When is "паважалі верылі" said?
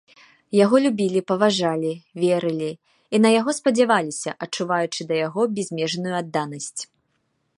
1.31-2.71